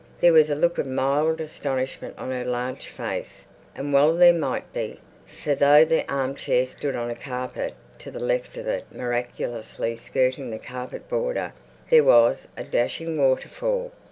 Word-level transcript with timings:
There 0.19 0.33
was 0.33 0.49
a 0.49 0.55
look 0.55 0.79
of 0.79 0.87
mild 0.87 1.39
astonishment 1.39 2.15
on 2.17 2.31
her 2.31 2.43
large 2.43 2.87
face, 2.87 3.45
and 3.75 3.93
well 3.93 4.15
there 4.15 4.33
might 4.33 4.73
be. 4.73 4.99
For 5.27 5.53
though 5.53 5.85
the 5.85 6.11
arm 6.11 6.33
chair 6.33 6.65
stood 6.65 6.95
on 6.95 7.11
a 7.11 7.15
carpet, 7.15 7.75
to 7.99 8.09
the 8.09 8.19
left 8.19 8.57
of 8.57 8.67
it, 8.67 8.91
miraculously 8.91 9.95
skirting 9.95 10.49
the 10.49 10.57
carpet 10.57 11.07
border, 11.07 11.53
there 11.91 12.03
was 12.03 12.47
a 12.57 12.63
dashing 12.63 13.15
water 13.15 13.47
fall. 13.47 13.91